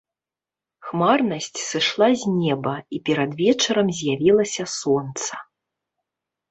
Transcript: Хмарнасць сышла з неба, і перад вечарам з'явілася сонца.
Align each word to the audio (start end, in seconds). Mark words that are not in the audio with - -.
Хмарнасць 0.85 1.59
сышла 1.71 2.07
з 2.21 2.33
неба, 2.39 2.73
і 2.97 3.03
перад 3.11 3.31
вечарам 3.43 3.87
з'явілася 4.01 4.63
сонца. 4.79 5.33